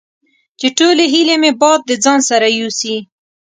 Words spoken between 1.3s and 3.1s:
مې باد د ځان سره یوسي